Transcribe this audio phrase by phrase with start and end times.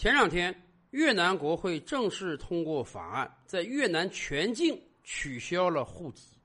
[0.00, 0.58] 前两天，
[0.92, 6.38] 越南国会正式通过法案，在越南全境取消了户籍。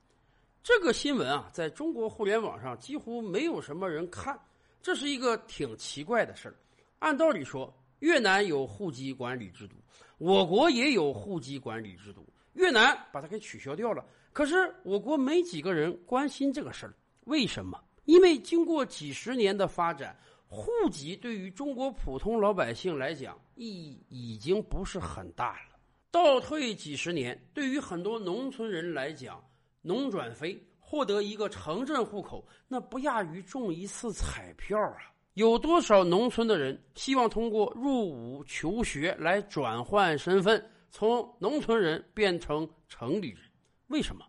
[0.61, 4.37] 这个新闻啊，在中国互联网上几乎没有什么人看，
[4.81, 6.55] 这是一个挺奇怪的事儿。
[6.99, 9.77] 按道理说，越南有户籍管理制度，
[10.17, 14.05] 我国也有户籍管理制度，越南把它给取消掉了。
[14.33, 16.93] 可是我国没几个人关心这个事儿，
[17.23, 17.81] 为什么？
[18.03, 20.13] 因为经过几十年的发展。
[20.55, 25.77] 户籍对于中国普通老百姓来讲意义已经不是很大了。
[26.09, 29.43] 倒退几十年，对于很多农村人来讲，
[29.81, 35.11] 农转非获得一个城镇户口，那不亚于中一次彩票啊！
[35.33, 43.39] 有多少农村的人希望通过入伍求学来转换身份，从农村人变成城里人？
[43.87, 44.25] 为什么？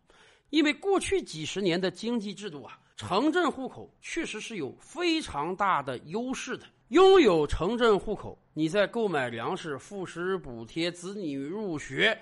[0.50, 2.80] 因为过去几十年的经济制度啊。
[2.96, 6.64] 城镇户口确实是有非常大的优势的。
[6.88, 12.18] 拥有城镇户口，你在购买粮食、副食补贴、子女入学，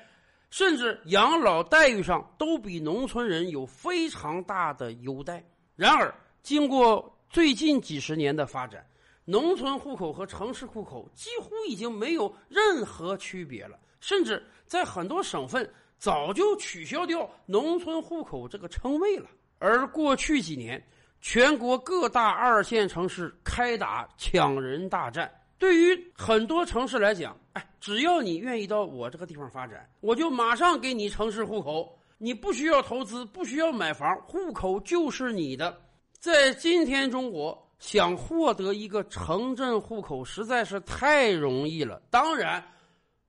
[0.50, 5.44] 甚至养老待遇上，都比农村人有非常大的优待。
[5.76, 6.12] 然而，
[6.42, 8.84] 经过最近几十年的发展，
[9.24, 19.28] 农村户口和城市户口几乎已经没有任何区别了，甚至在很多省份早就取消掉农村户口这个称谓了。
[19.58, 20.83] 而过去几年，
[21.20, 25.30] 全国各大二线城市开打抢人大战。
[25.58, 31.98] 对于很多城市来讲，哎，只要你愿意到我这个地方发展，我就马上给你城市户口。
[32.19, 35.80] 你不需要投资，不需要买房，户口就是你的。
[36.18, 42.02] 在今天中国，想获得一个城镇户口实在是太容易了。
[42.11, 42.62] 当然。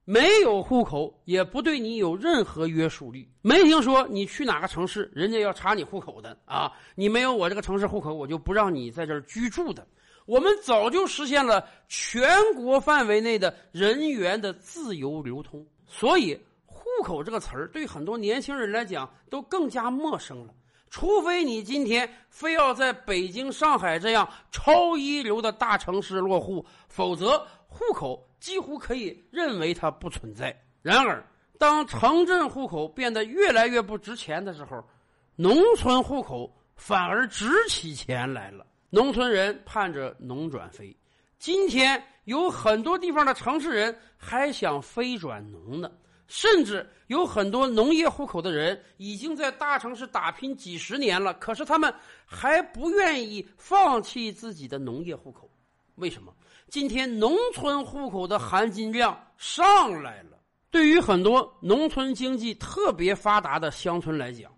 [0.07, 3.27] 没有户口也不对你有任何约束力。
[3.41, 6.71] 没听说你去哪个城市，人家要查你户口的啊？
[6.93, 9.85] 你没有我这个城市户口，我就不让你在这儿居住的。
[10.27, 20.53] 我们早就实现了全国范围内的人员的自由流通，所以“户口”这个词儿对很多年轻人来讲都更加陌生了。
[20.95, 28.25] 除非你今天非要在北京、上海这样超一流的大城市落户，否则户口。
[28.39, 30.57] 几乎可以认为它不存在。
[30.81, 31.21] 然而，
[31.59, 34.81] 当城镇户口变得越来越不值钱的时候，
[35.35, 38.65] 农村户口反而值起钱来了。
[38.89, 40.95] 农村人盼着农转非，
[41.37, 45.91] 今天有很多地方的城市人还想非转农呢。
[46.27, 51.93] 甚至有很多农业户口的人已经在大城市打拼几十年了，可是他们
[52.25, 55.49] 还不愿意放弃自己的农业户口。
[55.95, 56.33] 为什么？
[56.67, 60.39] 今天农村户口的含金量上来了。
[60.71, 64.51] 对于很多农村经济特别发达的乡村来讲，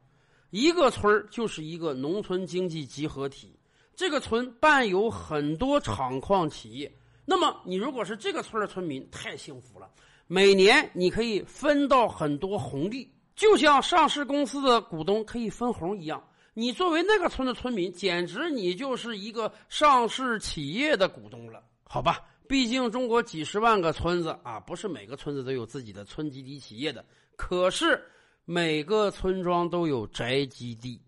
[0.49, 3.59] 一个村就是一个农村经济集合体。
[3.93, 6.91] 这个村办有很多厂矿企业。
[7.25, 9.89] 那么，你如果是这个村的村民，太幸福了。
[10.27, 16.21] 每年你可以分到很多红利，就像上市公司的股东可以分红一样。
[16.53, 22.19] 你作为那个村的村民，简直你就是一个上市企业的股东了，好吧？
[22.47, 27.05] 毕竟中国几十万个村子啊，不是每个村子都有自己的村集体企业的。
[27.35, 28.03] 可是
[28.43, 31.01] 每个村庄都有宅基地，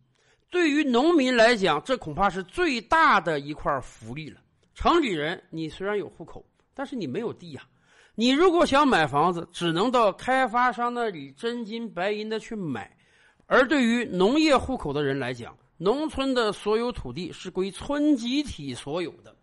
[0.49, 4.39] 对于农民来讲，这恐怕是最大的一块福利了。
[4.75, 7.63] 城里人，你虽然有户口，但是你没有地呀。
[8.19, 12.93] 你如果想买房子，只能到开发商那里真金白银的去买。
[13.45, 19.33] 而对于农业户口的人来讲，农村的所有土地是归村集体所有的。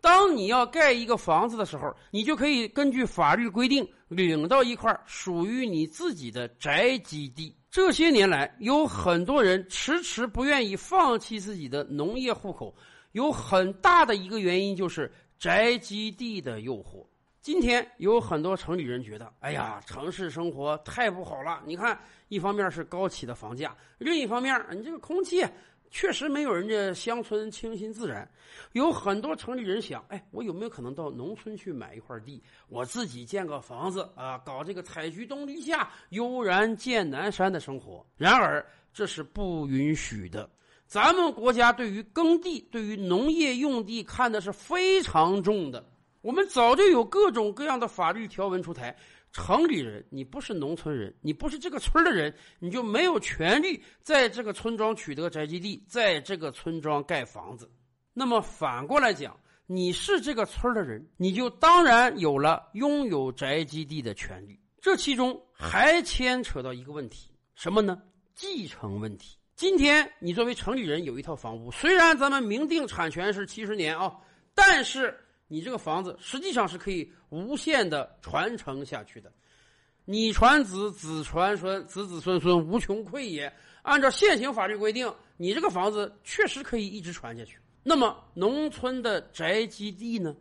[0.00, 7.52] 当你要盖一个房子的时候，你就可以根据法律规定领到一块属于你自己的宅基地。
[7.72, 12.72] 这些年来，有很多人迟迟不愿意放弃自己的农业户口，
[13.10, 17.04] 有很大的一个原因就是宅基地的诱惑。
[17.42, 21.60] 今天有很多城里人觉得，哎呀，城市生活太不好了。
[21.66, 21.98] 你看，
[22.28, 25.44] 一方面是高企的房价，另一方面，你这个空气
[25.90, 28.30] 确实没有人家乡村清新自然。
[28.74, 38.06] 有很多城里人想，哎，我有没有可能到农村去买一块地，我自己建个房子啊，搞这个采菊东篱下，悠然见南山的生活？
[38.16, 40.48] 然而，这是不允许的。
[40.86, 45.84] 咱们国家对于耕地、对于农业用地看的是非常重的。
[46.22, 48.96] 我们早就有各种各样的法律条文出台，
[49.32, 57.68] 城里人，你不是农村人，你不是这个村的人，你就没有权利在这个村庄取得宅基地，在这个村庄盖房子。
[58.14, 59.36] 那么反过来讲，
[59.66, 64.56] 你是这个村的人，你就当然有了拥有宅基地的权利。
[64.80, 68.00] 这其中还牵扯到一个问题，什么呢？
[68.36, 69.36] 继承问题。
[69.56, 74.16] 今天你作为城里人有一套房屋，虽然咱们明定产权是七十年啊，
[74.54, 75.18] 但是。
[75.52, 79.30] 你这个房子实际上是可以无限的传承下去的。
[80.06, 83.52] 你传子，子传孙，子子孙孙无穷匮也。
[83.82, 87.58] 按照现行法律规定，你这个房子确实可以一直传下去。
[87.82, 90.34] 那么，农村的宅基地呢？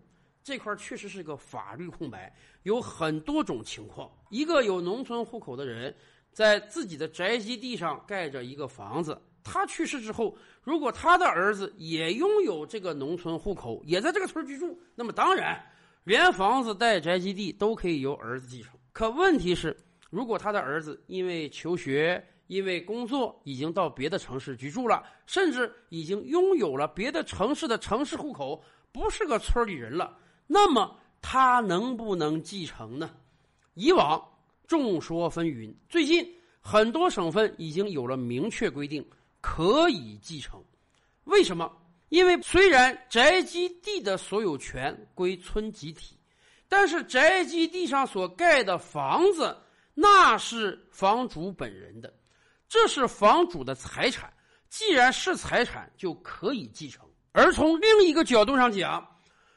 [0.45, 4.09] 这块确实是个法律空白，有很多种情况。
[4.29, 5.93] 一个有农村户口的人，
[6.31, 15.61] 在自己的宅基地上盖着一个房子，他去世之后，如果他的儿子也拥有这个农村户口，也在这个村居住，那么当然，
[16.03, 18.71] 连房子带宅基地都可以由儿子继承。
[18.93, 19.75] 可问题是，
[20.09, 28.61] 如果他的儿子因为求学、因为工作已经到别的城市居住了，甚至已经拥有了别的城市的城市户口，
[28.91, 30.17] 不是个村里人了，
[30.47, 33.09] 那么他能不能继承呢？
[33.75, 34.21] 以往
[34.67, 36.29] 众说纷纭，最近
[36.59, 39.05] 很多省份已经有了明确规定，
[39.41, 40.63] 可以继承。
[41.25, 41.71] 为什么？
[42.09, 46.17] 因为虽然宅基地的所有权归村集体。
[46.73, 49.57] 但是宅基地上所盖的房子，
[49.93, 52.13] 那是房主本人的，
[52.69, 54.31] 这是房主的财产。
[54.69, 57.05] 既然是财产，就可以继承。
[57.33, 59.05] 而从另一个角度上讲，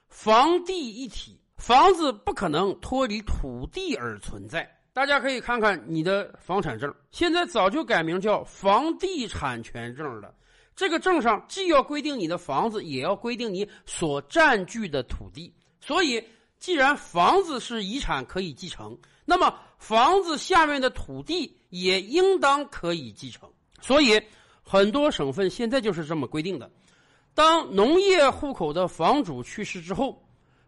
[0.09, 4.69] 房地一体，房子不可能脱离土地而存在。
[4.95, 10.35] 大家可以看看你的房产证，现在早就改名叫房地产权证了。
[10.75, 15.53] 这个证上既要规定你的房子，也要规定你所占据的土地。
[15.83, 16.25] 所以。
[16.57, 18.97] 既然房子是遗产可以继承，
[19.27, 23.47] 那么房子下面的土地也应当可以继承。
[23.83, 24.19] 所以，
[24.63, 26.71] 很多省份现在就是这么规定的：
[27.35, 30.24] 当农业户口的房主去世之后，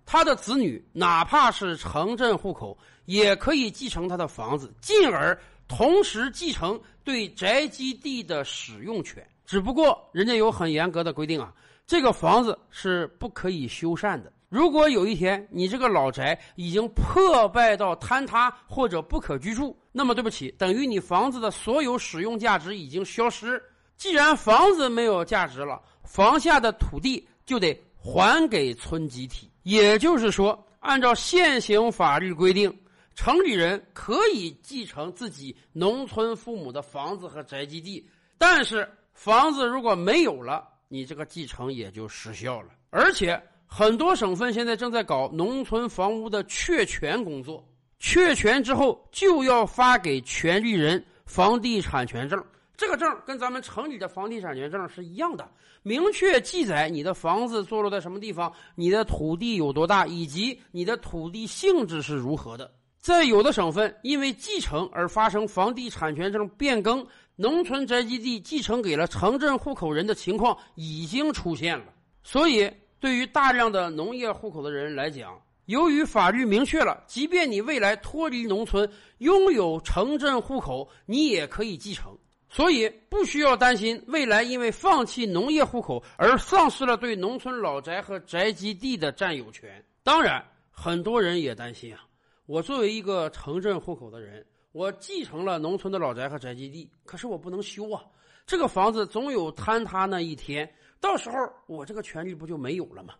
[0.07, 5.37] 他的子女哪怕是城镇户口，也可以继承他的房子，进而
[5.67, 9.27] 同时继承对宅基地的使用权。
[9.45, 11.53] 只不过，人家有很严格的规定啊，
[11.87, 14.33] 这个房子是不可以修缮的。
[14.49, 23.61] 如果有一天你这个老宅已经破败到坍塌或者不可居住，那么对不起，等于你房子的所有使用价值已经消失。
[23.97, 29.51] 既然房子没有价值了，房下的土地就得还给村集体。
[29.67, 32.73] 也就是说，按照现行法律规定，
[33.17, 38.09] 城里人可以继承自己农村父母的房子和宅基地，
[38.39, 43.43] 但是房子如果没有了，你这个继承也就失效了，而且。
[43.69, 47.69] 很多省份现在正在搞农村房屋的确权工作，
[47.99, 52.41] 确权之后就要发给权利人房地产权证。
[52.77, 55.49] 这个证跟咱们城里的房地产权证是一样的，
[55.83, 62.71] 明确记载你的房子坐落在什么地方，你的土地有多大，以及你的土地性质是如何的。
[62.99, 67.07] 在有的省份，因为继承而发生房地产权证变更，
[67.37, 71.87] 农村宅基地继承给了城镇户口人的情况已经出现了，
[72.23, 72.71] 所以。
[72.99, 82.17] 对于大量的农业户口的人来讲，由于法律明确了，即便你未来脱离农村，拥有城镇户口，你也可以继承，
[82.49, 89.85] 所以不需要担心未来因为放弃农业户口而丧失了对农村老宅和宅基地的占有权。
[90.03, 92.07] 当然，很多人也担心啊，
[92.47, 98.05] 我作为一个城镇户口的人，我继承了农村的老宅和宅基地，可是我不能修啊，
[98.47, 100.73] 这个房子总有坍塌那一天。
[101.01, 103.15] 到时候我这个权利不就没有了吗？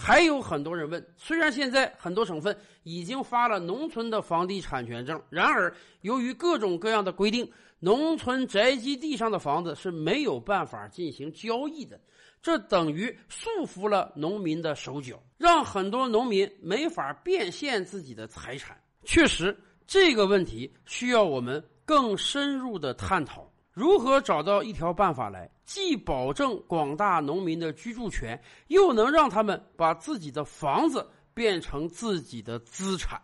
[0.00, 7.50] 还有很多人问，虽然现在很多省份已经发了农村的房地产权证，然而由于各种各样的规定，
[7.80, 12.00] 农村宅基地上的房子是没有办法进行交易的，
[12.40, 18.80] 这等于束缚了农民的手脚，让很多农民没法变现自己的财产。
[19.02, 23.50] 确实，这个问题需要我们更深入的探讨。
[23.72, 33.20] 如何找到一条办法来，既保证广大农民的居住权，又能让他们把自己的房子变成自己的资产？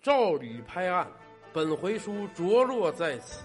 [0.00, 1.06] 照吕拍案，
[1.52, 3.44] 本回书着落在此。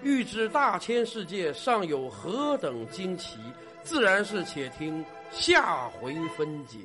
[0.00, 3.40] 欲知大千世界尚有何等惊奇，
[3.82, 6.78] 自然是且听下回分解。